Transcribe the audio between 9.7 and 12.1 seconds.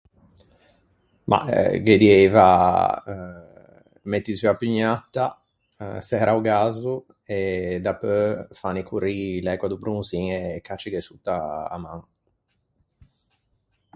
bronzin e caccighe sotta a man.